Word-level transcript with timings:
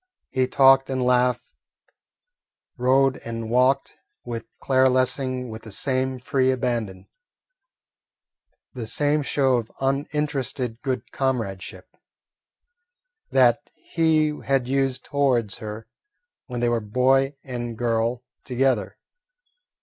He 0.31 0.47
talked 0.47 0.89
and 0.89 0.99
laughed, 1.03 1.45
rode 2.75 3.17
and 3.17 3.51
walked, 3.51 3.97
with 4.25 4.47
Claire 4.59 4.89
Lessing 4.89 5.51
with 5.51 5.61
the 5.61 5.69
same 5.71 6.17
free 6.17 6.49
abandon, 6.49 7.07
the 8.73 8.87
same 8.87 9.21
show 9.21 9.57
of 9.57 9.71
uninterested 9.79 10.81
good 10.81 11.11
comradeship, 11.11 11.95
that 13.29 13.69
he 13.75 14.39
had 14.43 14.67
used 14.67 15.05
towards 15.05 15.59
her 15.59 15.85
when 16.47 16.61
they 16.61 16.67
were 16.69 16.81
boy 16.81 17.35
and 17.43 17.77
girl 17.77 18.23
together. 18.43 18.97